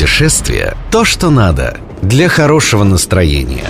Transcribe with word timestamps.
Путешествие– 0.00 0.78
то, 0.90 1.04
что 1.04 1.28
надо 1.28 1.76
для 2.00 2.30
хорошего 2.30 2.84
настроения. 2.84 3.66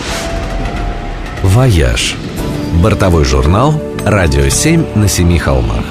«Вояж»– 1.43 2.15
бортовой 2.81 3.25
журнал 3.25 3.75
«Радио 4.05 4.49
7 4.49 4.95
на 4.95 5.09
семи 5.09 5.41
холмах». 5.41 5.85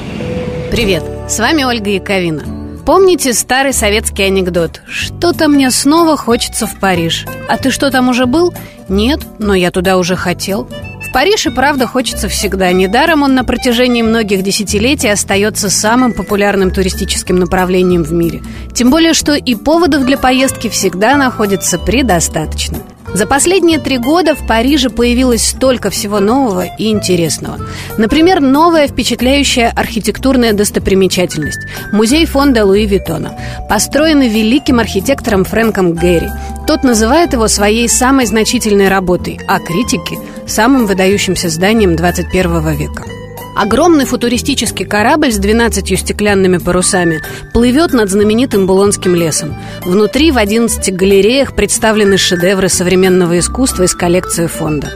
Привет, 0.72 1.04
с 1.28 1.40
вами 1.40 1.66
Ольга 1.66 1.90
Яковина. 1.90 2.44
Помните 2.86 3.34
старый 3.34 3.74
советский 3.74 4.24
анекдот? 4.24 4.82
Что-то 4.88 5.50
мне 5.50 5.72
снова 5.72 6.16
хочется 6.16 6.68
в 6.68 6.80
Париж. 6.80 7.26
А 7.50 7.58
ты 7.58 7.70
что 7.70 7.92
там 7.92 8.08
уже 8.08 8.26
был? 8.26 8.54
Нет, 8.88 9.20
но 9.40 9.54
я 9.54 9.72
туда 9.72 9.98
уже 9.98 10.16
хотел. 10.16 10.70
В 11.10 11.12
Париж 11.12 11.48
и 11.48 11.50
правда 11.50 11.88
хочется 11.88 12.30
всегда. 12.30 12.72
Недаром 12.72 13.24
он 13.24 13.34
на 13.34 13.44
протяжении 13.44 14.04
многих 14.04 14.44
десятилетий 14.44 15.10
остается 15.10 15.72
самым 15.72 16.14
популярным 16.14 16.70
туристическим 16.70 17.38
направлением 17.40 18.04
в 18.04 18.14
мире. 18.14 18.44
Тем 18.76 18.92
более, 18.92 19.14
что 19.14 19.34
и 19.34 19.56
поводов 19.56 20.06
для 20.06 20.20
поездки 20.20 20.70
всегда 20.70 21.16
находится 21.16 21.80
предостаточно. 21.80 22.78
За 23.14 23.26
последние 23.26 23.80
три 23.80 23.98
года 23.98 24.36
в 24.36 24.46
Париже 24.46 24.90
появилось 24.90 25.48
столько 25.48 25.90
всего 25.90 26.20
нового 26.20 26.66
и 26.66 26.90
интересного. 26.90 27.60
Например, 27.98 28.40
новая 28.40 28.88
впечатляющая 28.88 29.72
архитектурная 29.76 30.54
достопримечательность– 30.54 31.62
музей 31.92 32.26
фонда 32.26 32.66
Луи 32.66 32.86
Виттона, 32.86 33.38
построенный 33.68 34.30
великим 34.30 34.80
архитектором 34.80 35.44
Фрэнком 35.44 35.94
Гэри. 35.94 36.30
Тот 36.68 36.84
называет 36.84 37.34
его 37.34 37.48
своей 37.48 37.90
самой 37.90 38.26
значительной 38.28 38.90
работой, 38.90 39.40
а 39.48 39.60
критики– 39.60 40.18
самым 40.48 40.86
выдающимся 40.86 41.50
зданием 41.50 41.96
21 41.96 42.78
века. 42.78 43.19
Огромный 43.56 44.06
футуристический 44.06 44.86
корабль 44.86 45.32
с 45.32 45.38
12 45.38 46.00
стеклянными 46.00 46.58
парусами 46.58 47.22
плывет 47.54 47.94
над 47.94 48.10
знаменитым 48.10 48.68
Булонским 48.68 49.16
лесом. 49.16 49.56
Внутри 49.84 50.32
в 50.32 50.38
11 50.38 50.96
галереях 50.96 51.56
представлены 51.56 52.18
шедевры 52.18 52.70
современного 52.70 53.40
искусства 53.40 53.84
из 53.84 53.96
коллекции 53.96 54.48
фонда. 54.48 54.94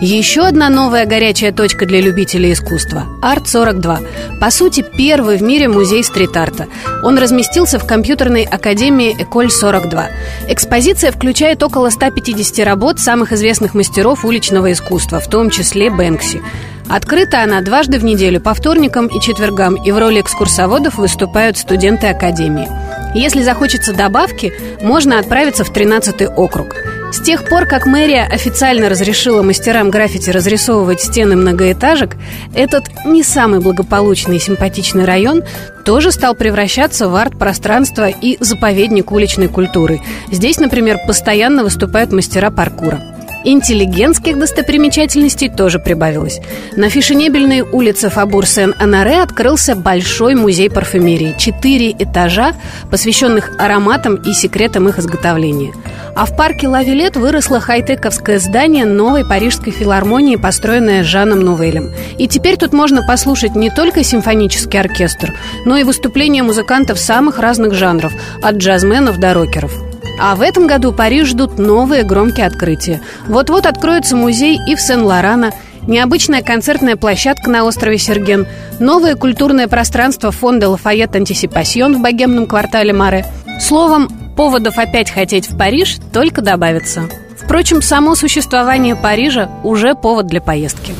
Еще 0.00 0.42
одна 0.42 0.68
новая 0.68 1.06
горячая 1.06 1.52
точка 1.52 1.86
для 1.86 2.02
любителей 2.02 2.52
искусства– 2.52 3.06
Арт-42. 3.22 4.38
По 4.40 4.50
сути, 4.50 4.84
первый 4.96 5.38
в 5.38 5.42
мире 5.42 5.68
музей 5.68 6.04
стрит-арта. 6.04 6.66
Он 7.02 7.16
разместился 7.16 7.78
в 7.78 7.86
компьютерной 7.86 8.42
академии 8.44 9.16
Эколь-42. 9.18 10.04
Экспозиция 10.48 11.12
включает 11.12 11.62
около 11.62 11.88
150 11.88 12.66
работ 12.66 13.00
самых 13.00 13.32
известных 13.32 13.72
мастеров 13.72 14.26
уличного 14.26 14.70
искусства, 14.72 15.18
в 15.18 15.30
том 15.30 15.48
числе 15.48 15.88
Бэнкси. 15.88 16.42
Открыта 16.88 17.42
она 17.42 17.60
дважды 17.62 17.98
в 17.98 18.04
неделю, 18.04 18.40
по 18.40 18.54
вторникам 18.54 19.06
и 19.08 19.20
четвергам, 19.20 19.74
и 19.74 19.90
в 19.90 19.98
роли 19.98 20.20
экскурсоводов 20.20 20.98
выступают 20.98 21.58
студенты 21.58 22.06
Академии. 22.06 22.68
Если 23.14 23.42
захочется 23.42 23.92
добавки, 23.92 24.52
можно 24.82 25.18
отправиться 25.18 25.64
в 25.64 25.72
13-й 25.72 26.26
округ. 26.26 26.76
С 27.12 27.20
тех 27.20 27.48
пор, 27.48 27.66
как 27.66 27.86
мэрия 27.86 28.24
официально 28.24 28.88
разрешила 28.88 29.42
мастерам 29.42 29.90
граффити 29.90 30.30
разрисовывать 30.30 31.00
стены 31.00 31.34
многоэтажек, 31.34 32.16
этот 32.54 32.84
не 33.04 33.22
самый 33.22 33.60
благополучный 33.60 34.36
и 34.36 34.40
симпатичный 34.40 35.04
район 35.04 35.42
тоже 35.84 36.12
стал 36.12 36.34
превращаться 36.34 37.08
в 37.08 37.16
арт-пространство 37.16 38.08
и 38.08 38.36
заповедник 38.40 39.12
уличной 39.12 39.48
культуры. 39.48 40.00
Здесь, 40.30 40.58
например, 40.58 40.98
постоянно 41.06 41.62
выступают 41.62 42.12
мастера 42.12 42.50
паркура. 42.50 43.15
Интеллигентских 43.48 44.40
достопримечательностей 44.40 45.48
тоже 45.48 45.78
прибавилось. 45.78 46.40
На 46.74 46.88
фешенебельной 46.88 47.60
улице 47.60 48.10
Фабур-Сен-Анаре 48.10 49.22
открылся 49.22 49.76
большой 49.76 50.34
музей 50.34 50.68
парфюмерии. 50.68 51.36
Четыре 51.38 51.92
этажа, 51.92 52.54
посвященных 52.90 53.52
ароматам 53.56 54.16
и 54.16 54.32
секретам 54.32 54.88
их 54.88 54.98
изготовления. 54.98 55.72
А 56.16 56.26
в 56.26 56.36
парке 56.36 56.66
Лавилет 56.66 57.16
выросло 57.16 57.60
хай-тековское 57.60 58.40
здание 58.40 58.84
новой 58.84 59.24
парижской 59.24 59.72
филармонии, 59.72 60.34
построенное 60.34 61.04
Жаном 61.04 61.42
Нувелем. 61.42 61.92
И 62.18 62.26
теперь 62.26 62.56
тут 62.56 62.72
можно 62.72 63.06
послушать 63.06 63.54
не 63.54 63.70
только 63.70 64.02
симфонический 64.02 64.80
оркестр, 64.80 65.32
но 65.64 65.76
и 65.76 65.84
выступления 65.84 66.42
музыкантов 66.42 66.98
самых 66.98 67.38
разных 67.38 67.74
жанров, 67.74 68.12
от 68.42 68.56
джазменов 68.56 69.18
до 69.18 69.34
рокеров. 69.34 69.72
А 70.18 70.34
в 70.34 70.40
этом 70.40 70.66
году 70.66 70.92
Париж 70.92 71.28
ждут 71.28 71.58
новые 71.58 72.02
громкие 72.02 72.46
открытия. 72.46 73.00
Вот-вот 73.26 73.66
откроется 73.66 74.16
музей 74.16 74.58
и 74.66 74.74
в 74.74 74.80
Сен-Лорана, 74.80 75.52
необычная 75.86 76.42
концертная 76.42 76.96
площадка 76.96 77.50
на 77.50 77.64
острове 77.64 77.98
Серген, 77.98 78.46
новое 78.80 79.14
культурное 79.14 79.68
пространство 79.68 80.32
фонда 80.32 80.68
Лафайет 80.68 81.14
Антисипасьон 81.14 81.98
в 81.98 82.02
богемном 82.02 82.46
квартале 82.46 82.92
Маре. 82.92 83.26
Словом, 83.60 84.08
поводов 84.36 84.78
опять 84.78 85.10
хотеть 85.10 85.48
в 85.50 85.56
Париж 85.56 85.98
только 86.12 86.40
добавится. 86.40 87.08
Впрочем, 87.38 87.82
само 87.82 88.14
существование 88.14 88.96
Парижа 88.96 89.50
уже 89.62 89.94
повод 89.94 90.26
для 90.26 90.40
поездки. 90.40 90.94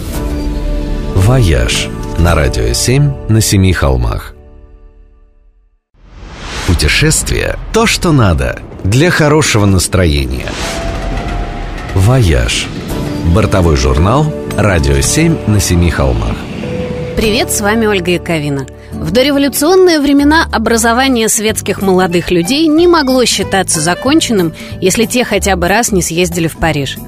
«Вояж» 1.15 1.89
на 2.19 2.35
Радио 2.35 2.73
7 2.73 3.29
на 3.29 3.41
Семи 3.41 3.73
холмах. 3.73 4.35
Путешествие– 6.67 7.57
то, 7.73 7.87
что 7.87 8.13
надо 8.13 8.61
для 8.87 9.11
хорошего 9.11 9.67
настроения. 9.67 10.47
«Вояж»– 11.95 12.69
бортовой 13.35 13.77
журнал 13.77 14.33
«Радио 14.57 15.01
7 15.01 15.49
на 15.49 15.61
семи 15.61 15.91
холмах». 15.91 16.37
Привет, 17.17 17.51
с 17.51 17.61
вами 17.61 17.87
Ольга 17.87 18.13
Яковина. 18.13 18.67
В 18.93 19.11
дореволюционные 19.11 19.99
времена 19.99 20.47
образование 20.53 21.29
светских 21.29 21.83
молодых 21.83 22.31
людей 22.31 22.69
не 22.69 22.87
могло 22.87 23.25
считаться 23.25 23.81
законченным, 23.81 24.55
если 24.81 25.05
те 25.07 25.25
хотя 25.25 25.57
бы 25.57 25.67
раз 25.67 25.91
не 25.91 26.03
съездили 26.03 26.47
в 26.47 26.57
Париж– 26.57 26.97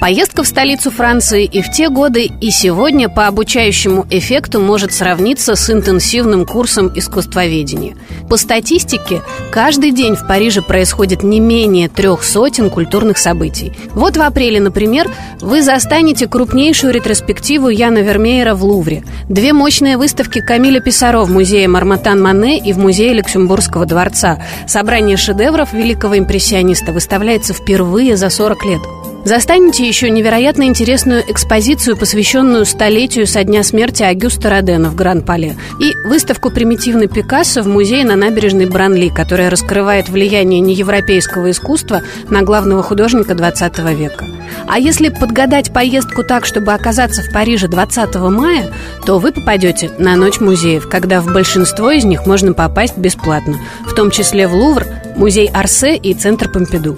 Поездка 0.00 0.44
в 0.44 0.46
столицу 0.46 0.92
Франции 0.92 1.44
и 1.44 1.60
в 1.60 1.70
те 1.72 1.88
годы, 1.88 2.30
и 2.40 2.50
сегодня 2.50 3.08
по 3.08 3.26
обучающему 3.26 4.06
эффекту 4.10 4.60
может 4.60 4.92
сравниться 4.92 5.56
с 5.56 5.70
интенсивным 5.70 6.46
курсом 6.46 6.92
искусствоведения. 6.94 7.96
По 8.30 8.36
статистике, 8.36 9.22
каждый 9.50 9.90
день 9.90 10.14
в 10.14 10.24
Париже 10.26 10.62
происходит 10.62 11.24
не 11.24 11.40
менее 11.40 11.88
трех 11.88 12.22
сотен 12.22 12.70
культурных 12.70 13.18
событий. 13.18 13.72
Вот 13.90 14.16
в 14.16 14.22
апреле, 14.22 14.60
например, 14.60 15.10
вы 15.40 15.62
застанете 15.62 16.28
крупнейшую 16.28 16.92
ретроспективу 16.92 17.68
Яна 17.68 17.98
Вермеера 17.98 18.54
в 18.54 18.64
Лувре, 18.64 19.02
две 19.28 19.52
мощные 19.52 19.96
выставки 19.96 20.40
Камиля 20.40 20.80
Писаро 20.80 21.24
в 21.24 21.30
музее 21.30 21.66
Марматан 21.66 22.22
Мане 22.22 22.60
и 22.60 22.72
в 22.72 22.78
музее 22.78 23.14
Люксембургского 23.14 23.84
дворца. 23.84 24.40
Собрание 24.68 25.16
шедевров 25.16 25.72
великого 25.72 26.16
импрессиониста 26.16 26.92
выставляется 26.92 27.52
впервые 27.52 28.16
за 28.16 28.30
40 28.30 28.64
лет. 28.64 28.80
Застанете 29.28 29.86
еще 29.86 30.08
невероятно 30.08 30.62
интересную 30.62 31.22
экспозицию, 31.30 31.98
посвященную 31.98 32.64
столетию 32.64 33.26
со 33.26 33.44
дня 33.44 33.62
смерти 33.62 34.02
Агюста 34.02 34.48
Родена 34.48 34.88
в 34.88 34.94
Гран-Пале, 34.94 35.54
и 35.78 35.92
выставку 36.06 36.48
«Примитивный 36.50 37.08
Пикассо» 37.08 37.60
в 37.60 37.66
музее 37.66 38.06
на 38.06 38.16
набережной 38.16 38.64
Бранли, 38.64 39.10
которая 39.10 39.50
раскрывает 39.50 40.08
влияние 40.08 40.60
неевропейского 40.60 41.50
искусства 41.50 42.00
на 42.30 42.40
главного 42.40 42.82
художника 42.82 43.34
20 43.34 43.78
века. 43.98 44.24
А 44.66 44.78
если 44.78 45.10
подгадать 45.10 45.74
поездку 45.74 46.24
так, 46.24 46.46
чтобы 46.46 46.72
оказаться 46.72 47.20
в 47.20 47.30
Париже 47.30 47.68
20 47.68 48.14
мая, 48.30 48.72
то 49.04 49.18
вы 49.18 49.32
попадете 49.32 49.90
на 49.98 50.16
Ночь 50.16 50.40
музеев, 50.40 50.88
когда 50.88 51.20
в 51.20 51.30
большинство 51.34 51.90
из 51.90 52.04
них 52.04 52.24
можно 52.24 52.54
попасть 52.54 52.96
бесплатно, 52.96 53.58
в 53.84 53.94
том 53.94 54.10
числе 54.10 54.48
в 54.48 54.54
Лувр, 54.54 54.86
музей 55.16 55.50
Арсе 55.52 55.98
и 55.98 56.14
Центр 56.14 56.50
Помпиду. 56.50 56.96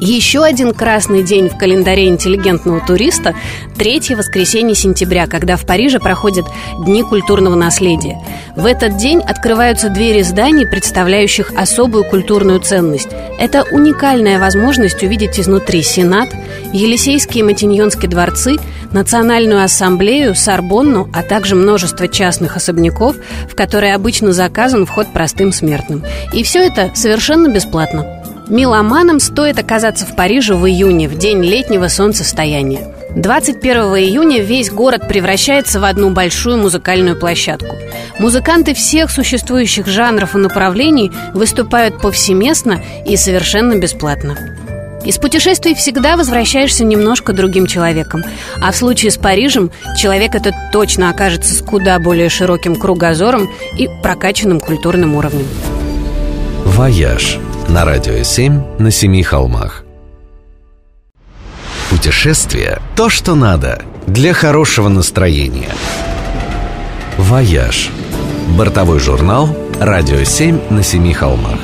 Еще 0.00 0.44
один 0.44 0.74
красный 0.74 1.22
день 1.22 1.48
в 1.48 1.56
календаре 1.56 2.08
интеллигентного 2.08 2.80
туриста– 2.80 3.34
третье 3.78 4.14
воскресенье 4.14 4.74
сентября, 4.74 5.26
когда 5.26 5.56
в 5.56 5.64
Париже 5.64 6.00
проходят 6.00 6.44
Дни 6.84 7.02
культурного 7.02 7.54
наследия. 7.54 8.22
В 8.56 8.66
этот 8.66 8.98
день 8.98 9.20
открываются 9.20 9.88
двери 9.88 10.20
зданий, 10.20 10.66
представляющих 10.66 11.50
особую 11.56 12.04
культурную 12.04 12.60
ценность. 12.60 13.08
Это 13.38 13.64
уникальная 13.70 14.38
возможность 14.38 15.02
увидеть 15.02 15.40
изнутри 15.40 15.82
Сенат, 15.82 16.28
Елисейские 16.74 17.40
и 17.40 17.44
Матиньонские 17.44 18.10
дворцы, 18.10 18.56
Национальную 18.92 19.64
ассамблею, 19.64 20.34
Сорбонну, 20.34 21.08
а 21.14 21.22
также 21.22 21.54
множество 21.54 22.06
частных 22.06 22.56
особняков, 22.56 23.16
в 23.50 23.54
которые 23.54 23.94
обычно 23.94 24.32
заказан 24.32 24.84
вход 24.84 25.06
простым 25.14 25.52
смертным. 25.52 26.04
И 26.34 26.42
все 26.42 26.66
это 26.66 26.90
совершенно 26.94 27.48
бесплатно. 27.48 28.25
Меломанам 28.48 29.18
стоит 29.18 29.58
оказаться 29.58 30.06
в 30.06 30.14
Париже 30.14 30.54
в 30.54 30.66
июне, 30.66 31.08
в 31.08 31.18
день 31.18 31.42
летнего 31.42 31.88
солнцестояния. 31.88 32.94
21 33.16 33.76
июня 33.96 34.40
весь 34.40 34.70
город 34.70 35.08
превращается 35.08 35.80
в 35.80 35.84
одну 35.84 36.10
большую 36.10 36.58
музыкальную 36.58 37.18
площадку. 37.18 37.74
Музыканты 38.20 38.74
всех 38.74 39.10
существующих 39.10 39.86
жанров 39.86 40.36
и 40.36 40.38
направлений 40.38 41.10
выступают 41.34 42.00
повсеместно 42.00 42.80
и 43.04 43.16
совершенно 43.16 43.74
бесплатно. 43.78 44.36
Из 45.04 45.18
путешествий 45.18 45.74
всегда 45.74 46.16
возвращаешься 46.16 46.84
немножко 46.84 47.32
другим 47.32 47.66
человеком. 47.66 48.22
А 48.60 48.70
в 48.70 48.76
случае 48.76 49.10
с 49.10 49.16
Парижем 49.16 49.70
человек 49.96 50.34
этот 50.34 50.54
точно 50.72 51.10
окажется 51.10 51.52
с 51.54 51.62
куда 51.62 51.98
более 51.98 52.28
широким 52.28 52.76
кругозором 52.76 53.48
и 53.76 53.88
прокачанным 54.02 54.60
культурным 54.60 55.14
уровнем. 55.14 55.46
«Вояж» 56.64 57.38
на 57.68 57.84
радио 57.84 58.22
7 58.22 58.78
на 58.78 58.90
семи 58.90 59.22
холмах. 59.22 59.84
Путешествие– 61.90 62.78
то, 62.96 63.08
что 63.08 63.34
надо 63.34 63.82
для 64.06 64.32
хорошего 64.32 64.88
настроения. 64.88 65.70
«Вояж»– 67.18 67.90
бортовой 68.58 69.00
журнал 69.00 69.48
«Радио 69.80 70.22
7 70.24 70.60
на 70.70 70.82
семи 70.82 71.12
холмах». 71.12 71.58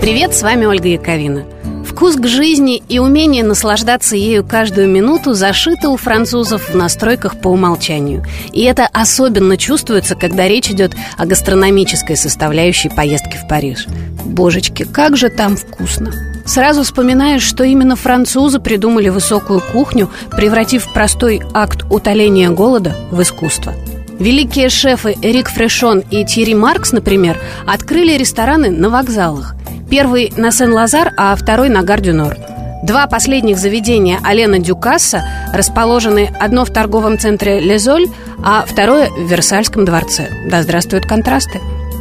Привет, 0.00 0.34
с 0.34 0.42
вами 0.42 0.66
Ольга 0.66 0.88
Яковина. 0.88 1.44
Вкус 1.92 2.16
к 2.16 2.26
жизни 2.26 2.82
и 2.88 2.98
умение 2.98 3.44
наслаждаться 3.44 4.16
ею 4.16 4.44
каждую 4.44 4.88
минуту 4.88 5.34
зашиты 5.34 5.88
у 5.88 5.98
французов 5.98 6.70
в 6.70 6.74
настройках 6.74 7.38
по 7.38 7.48
умолчанию. 7.48 8.24
И 8.50 8.62
это 8.62 8.88
особенно 8.94 9.58
чувствуется, 9.58 10.14
когда 10.14 10.48
речь 10.48 10.70
идет 10.70 10.94
о 11.18 11.26
гастрономической 11.26 12.16
составляющей 12.16 12.88
поездки 12.88 13.36
в 13.36 13.46
Париж. 13.46 13.86
Божечки, 14.24 14.84
как 14.84 15.18
же 15.18 15.28
там 15.28 15.54
вкусно! 15.54 16.12
Сразу 16.46 16.82
вспоминаешь, 16.82 17.42
что 17.42 17.62
именно 17.62 17.94
французы 17.94 18.58
придумали 18.58 19.10
высокую 19.10 19.60
кухню, 19.60 20.10
превратив 20.30 20.90
простой 20.94 21.42
акт 21.52 21.84
утоления 21.90 22.48
голода 22.48 22.96
в 23.10 23.20
искусство. 23.20 23.74
Великие 24.18 24.70
шефы 24.70 25.14
Эрик 25.20 25.50
Фрешон 25.50 26.02
и 26.10 26.24
Тири 26.24 26.54
Маркс, 26.54 26.92
например, 26.92 27.38
открыли 27.66 28.16
рестораны 28.16 28.70
на 28.70 28.88
вокзалах. 28.88 29.56
Первый 29.92 30.32
на 30.38 30.50
Сен-Лазар, 30.50 31.12
а 31.18 31.36
второй 31.36 31.68
на 31.68 31.82
Гардюнор. 31.82 32.38
Два 32.82 33.06
последних 33.06 33.58
заведения 33.58 34.20
Алена 34.24 34.56
Дюкасса 34.56 35.22
расположены 35.52 36.30
одно 36.40 36.64
в 36.64 36.70
торговом 36.70 37.18
центре 37.18 37.60
Лезоль, 37.60 38.06
а 38.42 38.64
второе 38.66 39.10
в 39.10 39.30
Версальском 39.30 39.84
дворце. 39.84 40.30
Да 40.48 40.62
здравствуют 40.62 41.04
контрасты! 41.04 41.60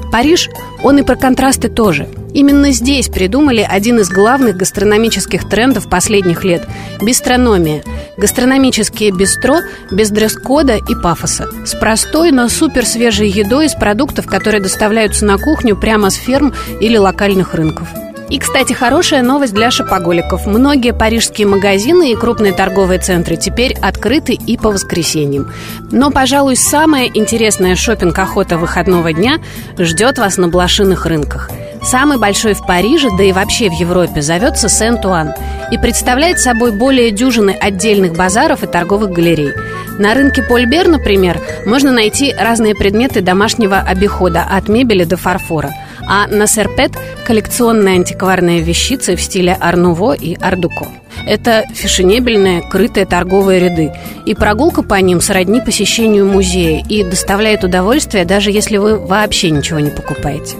Париж, 0.10 0.50
он 0.82 1.00
и 1.00 1.04
про 1.04 1.18
контрасты 1.18 1.68
тоже. 1.68 2.08
Именно 2.33 2.72
здесь 2.72 3.10
придумали 3.10 3.66
один 3.68 4.00
из 4.00 4.10
главных 4.10 4.56
гастрономических 4.57 5.50
трендов 5.50 5.89
последних 5.89 6.44
лет– 6.44 6.66
бистрономия. 7.01 7.83
Гастрономические 8.18 9.12
бистро 9.12 9.60
без 9.92 10.10
дресс-кода 10.12 10.78
и 10.78 10.95
пафоса. 10.95 11.50
С 11.66 11.75
простой, 11.75 12.31
но 12.31 12.48
супер 12.48 12.86
свежей 12.86 13.30
едой 13.30 13.66
из 13.66 13.74
продуктов, 13.74 14.28
которые 14.28 14.62
доставляются 14.62 15.25
на 15.25 15.38
кухню 15.38 15.75
прямо 15.75 16.10
с 16.10 16.16
ферм 16.16 16.54
или 16.80 16.98
локальных 16.98 17.54
рынков. 17.54 17.88
И, 18.30 18.39
кстати, 18.39 18.72
хорошая 18.72 19.24
новость 19.24 19.54
для 19.54 19.72
шопоголиков. 19.72 20.48
Многие 20.48 20.94
парижские 20.94 21.48
магазины 21.48 22.13
и 22.13 22.16
крупные 22.16 22.54
торговые 22.54 22.98
центры 22.98 23.36
теперь 23.36 23.75
открыты 23.81 24.33
и 24.33 24.56
по 24.56 24.72
воскресеньям. 24.72 25.51
Но, 25.92 26.12
пожалуй, 26.12 26.56
самая 26.56 27.07
интересная 27.13 27.75
шопинг 27.75 28.18
охота 28.18 28.57
выходного 28.57 29.12
дня 29.12 29.39
ждет 29.78 30.18
вас 30.18 30.38
на 30.38 30.48
блошиных 30.48 31.06
рынках. 31.06 31.50
Самый 31.83 32.18
большой 32.18 32.54
в 32.54 32.66
Париже, 32.66 33.10
да 33.18 33.24
и 33.24 33.31
вообще 33.31 33.69
в 33.69 33.74
Европе, 33.74 34.22
зовется 34.22 34.69
Сент-Уан 34.69 35.33
и 35.72 35.78
представляет 35.78 36.39
собой 36.39 36.72
более 36.72 37.12
дюжины 37.12 37.51
отдельных 37.51 38.13
базаров 38.13 38.63
и 38.63 38.68
торговых 38.68 39.12
галерей. 39.12 39.54
На 39.98 40.13
рынке 40.13 40.44
Польбер, 40.44 40.88
например, 40.88 41.39
можно 41.66 41.92
найти 41.92 42.33
разные 42.33 42.75
предметы 42.75 43.22
домашнего 43.22 43.78
обихода, 43.80 44.44
от 44.50 44.69
мебели 44.69 45.04
до 45.04 45.18
фарфора– 45.18 45.74
а 46.07 46.28
на 46.28 46.48
Серпет– 46.48 46.92
коллекционные 47.25 47.95
антикварные 47.95 48.62
вещицы 48.62 49.16
в 49.16 49.22
стиле 49.22 49.57
Арнуво 49.60 50.13
и 50.13 50.36
Ардуко. 50.36 50.88
Это 51.25 51.63
фешенебельные, 51.74 52.62
крытые 52.62 53.06
торговые 53.06 53.60
ряды. 53.60 53.94
И 54.25 54.33
прогулка 54.33 54.81
по 54.81 54.95
ним 54.95 55.22
сродни 55.22 55.62
посещению 55.62 56.25
музея 56.25 56.83
и 56.88 57.04
доставляет 57.04 57.63
удовольствие, 57.63 58.25
даже 58.25 58.51
если 58.51 58.78
вы 58.78 58.98
вообще 58.98 59.51
ничего 59.51 59.80
не 59.80 59.92
покупаете. 59.92 60.57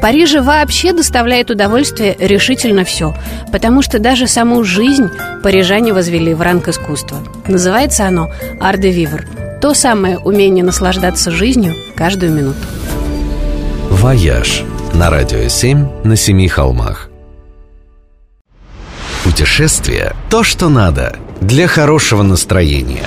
Париже 0.00 0.40
вообще 0.40 0.92
доставляет 0.92 1.50
удовольствие 1.50 2.16
решительно 2.18 2.84
все, 2.84 3.14
потому 3.52 3.82
что 3.82 3.98
даже 3.98 4.26
саму 4.26 4.64
жизнь 4.64 5.10
парижане 5.42 5.92
возвели 5.92 6.32
в 6.32 6.40
ранг 6.40 6.68
искусства. 6.68 7.18
Называется 7.46 8.06
оно 8.06 8.30
«Art 8.60 8.78
de 8.78 8.90
vivre»– 8.90 9.26
то 9.60 9.74
самое 9.74 10.18
умение 10.18 10.64
наслаждаться 10.64 11.30
жизнью 11.30 11.74
каждую 11.94 12.32
минуту. 12.32 12.58
«Вояж» 13.90 14.62
на 14.94 15.10
радио 15.10 15.48
7 15.48 16.04
на 16.04 16.16
семи 16.16 16.48
холмах. 16.48 17.10
Путешествие– 19.22 20.14
то, 20.30 20.42
что 20.42 20.70
надо 20.70 21.16
для 21.42 21.66
хорошего 21.66 22.22
настроения. 22.22 23.04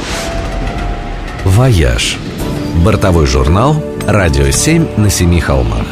«Вояж»– 1.43 2.17
бортовой 2.85 3.25
журнал 3.25 3.83
«Радио 4.07 4.51
7 4.51 4.97
на 4.97 5.09
семи 5.09 5.39
холмах». 5.39 5.85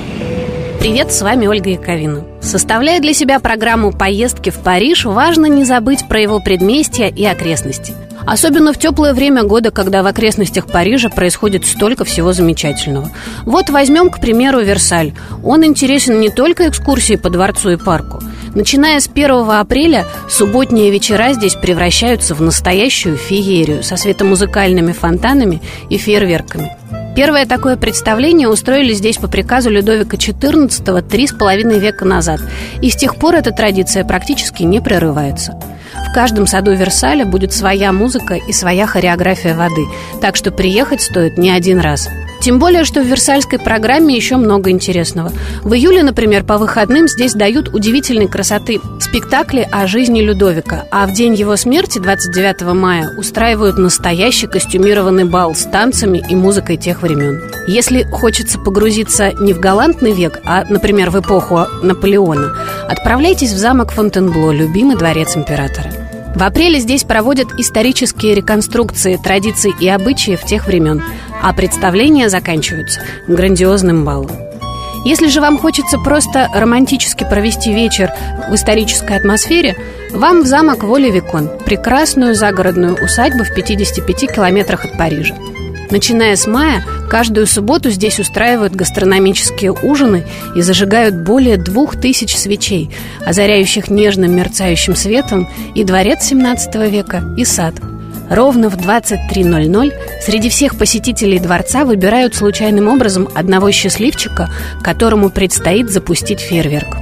Привет, 0.81 1.13
с 1.13 1.21
вами 1.21 1.45
Ольга 1.45 1.69
Яковина. 1.69 2.25
Составляя 2.41 2.99
для 2.99 3.13
себя 3.13 3.39
программу 3.39 3.91
поездки 3.91 4.49
в 4.49 4.57
Париж, 4.61 5.05
важно 5.05 5.45
не 5.45 5.63
забыть 5.63 6.07
про 6.07 6.19
его 6.19 6.39
предместья 6.39 7.05
и 7.05 7.23
окрестности. 7.23 7.93
Особенно 8.25 8.73
в 8.73 8.79
теплое 8.79 9.13
время 9.13 9.43
года, 9.43 9.69
когда 9.69 10.01
в 10.01 10.07
окрестностях 10.07 10.65
Парижа 10.65 11.09
происходит 11.09 11.67
столько 11.67 12.03
всего 12.03 12.33
замечательного. 12.33 13.11
Вот 13.45 13.69
возьмем, 13.69 14.09
к 14.09 14.19
примеру, 14.19 14.61
Версаль. 14.61 15.13
Он 15.43 15.63
интересен 15.63 16.19
не 16.19 16.31
только 16.31 16.67
экскурсией 16.67 17.19
по 17.19 17.29
дворцу 17.29 17.69
и 17.69 17.77
парку. 17.77 18.19
Начиная 18.55 18.99
с 18.99 19.07
1 19.07 19.51
апреля, 19.51 20.07
субботние 20.27 20.89
вечера 20.89 21.33
здесь 21.33 21.53
превращаются 21.53 22.33
в 22.33 22.41
настоящую 22.41 23.17
феерию 23.17 23.83
со 23.83 23.97
светомузыкальными 23.97 24.93
фонтанами 24.93 25.61
и 25.91 25.99
фейерверками. 25.99 26.75
Первое 27.15 27.45
такое 27.45 27.75
представление 27.75 28.47
устроили 28.47 28.93
здесь 28.93 29.17
по 29.17 29.27
приказу 29.27 29.69
Людовика 29.69 30.15
XIV 30.15 31.01
три 31.01 31.27
с 31.27 31.33
половиной 31.33 31.77
века 31.77 32.05
назад, 32.05 32.39
и 32.81 32.89
с 32.89 32.95
тех 32.95 33.17
пор 33.17 33.35
эта 33.35 33.51
традиция 33.51 34.05
практически 34.05 34.63
не 34.63 34.79
прерывается. 34.79 35.59
В 36.09 36.13
каждом 36.13 36.47
саду 36.47 36.73
Версаля 36.73 37.25
будет 37.25 37.51
своя 37.51 37.91
музыка 37.91 38.35
и 38.35 38.53
своя 38.53 38.87
хореография 38.87 39.55
воды, 39.55 39.85
так 40.21 40.37
что 40.37 40.51
приехать 40.51 41.01
стоит 41.01 41.37
не 41.37 41.51
один 41.51 41.79
раз. 41.79 42.07
Тем 42.41 42.57
более, 42.57 42.85
что 42.85 43.01
в 43.01 43.05
Версальской 43.05 43.59
программе 43.59 44.15
еще 44.15 44.35
много 44.35 44.71
интересного. 44.71 45.31
В 45.61 45.75
июле, 45.75 46.01
например, 46.01 46.43
по 46.43 46.57
выходным 46.57 47.07
здесь 47.07 47.33
дают 47.33 47.69
удивительной 47.69 48.27
красоты 48.27 48.81
спектакли 48.99 49.67
о 49.71 49.85
жизни 49.85 50.21
Людовика, 50.21 50.85
а 50.89 51.05
в 51.05 51.13
день 51.13 51.35
его 51.35 51.55
смерти, 51.55 51.99
29 51.99 52.73
мая, 52.73 53.11
устраивают 53.15 53.77
настоящий 53.77 54.47
костюмированный 54.47 55.25
бал 55.25 55.53
с 55.53 55.65
танцами 55.65 56.23
и 56.27 56.35
музыкой 56.35 56.77
тех 56.77 57.03
времен. 57.03 57.43
Если 57.67 58.03
хочется 58.03 58.57
погрузиться 58.57 59.33
не 59.33 59.53
в 59.53 59.59
галантный 59.59 60.13
век, 60.13 60.39
а, 60.43 60.65
например, 60.67 61.11
в 61.11 61.19
эпоху 61.19 61.67
Наполеона, 61.83 62.55
отправляйтесь 62.89 63.51
в 63.51 63.57
замок 63.57 63.91
Фонтенбло, 63.91 64.49
любимый 64.49 64.97
дворец 64.97 65.37
императора. 65.37 65.91
В 66.33 66.43
апреле 66.43 66.79
здесь 66.79 67.03
проводят 67.03 67.49
исторические 67.59 68.35
реконструкции 68.35 69.19
традиций 69.21 69.73
и 69.79 69.89
обычаев 69.89 70.43
тех 70.45 70.65
времен, 70.65 71.03
а 71.41 71.53
представления 71.53 72.29
заканчиваются 72.29 73.01
грандиозным 73.27 74.05
балом. 74.05 74.31
Если 75.03 75.27
же 75.27 75.41
вам 75.41 75.57
хочется 75.57 75.97
просто 75.97 76.47
романтически 76.53 77.23
провести 77.27 77.73
вечер 77.73 78.11
в 78.49 78.53
исторической 78.53 79.17
атмосфере, 79.17 79.75
вам 80.11 80.43
в 80.43 80.45
замок 80.45 80.83
Воли-Викон, 80.83 81.49
прекрасную 81.65 82.35
загородную 82.35 83.03
усадьбу 83.03 83.43
в 83.43 83.53
55 83.53 84.35
километрах 84.35 84.85
от 84.85 84.97
Парижа. 84.97 85.35
Начиная 85.89 86.37
с 86.37 86.47
мая, 86.47 86.85
каждую 87.09 87.47
субботу 87.47 87.89
здесь 87.89 88.19
устраивают 88.19 88.75
гастрономические 88.75 89.73
ужины 89.73 90.23
и 90.55 90.61
зажигают 90.61 91.15
более 91.15 91.57
двух 91.57 91.99
тысяч 91.99 92.37
свечей, 92.37 92.91
озаряющих 93.25 93.89
нежным 93.89 94.33
мерцающим 94.33 94.95
светом 94.95 95.49
и 95.75 95.83
дворец 95.83 96.23
17 96.23 96.75
века, 96.89 97.23
и 97.37 97.43
сад. 97.43 97.73
Ровно 98.31 98.69
в 98.69 98.77
23.00 98.77 99.93
среди 100.21 100.49
всех 100.49 100.77
посетителей 100.77 101.37
дворца 101.37 101.83
выбирают 101.83 102.33
случайным 102.33 102.87
образом 102.87 103.27
одного 103.35 103.71
счастливчика, 103.71 104.49
которому 104.81 105.29
предстоит 105.29 105.89
запустить 105.89 106.39
фейерверк. 106.39 106.95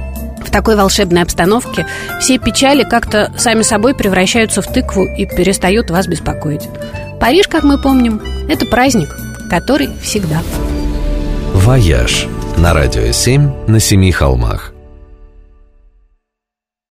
В 0.44 0.50
такой 0.50 0.74
волшебной 0.74 1.22
обстановке 1.22 1.86
все 2.18 2.38
печали 2.38 2.82
как-то 2.82 3.32
сами 3.38 3.62
собой 3.62 3.94
превращаются 3.94 4.60
в 4.60 4.66
тыкву 4.66 5.04
и 5.04 5.24
перестают 5.24 5.90
вас 5.90 6.08
беспокоить. 6.08 6.68
Париж, 7.20 7.46
как 7.46 7.62
мы 7.62 7.80
помним, 7.80 8.20
это 8.48 8.66
праздник, 8.66 9.16
который 9.48 9.88
всегда. 10.02 10.42
«Вояж» 11.54 12.26
на 12.56 12.74
радио 12.74 13.12
7 13.12 13.68
на 13.68 13.78
семи 13.78 14.10
холмах– 14.10 14.72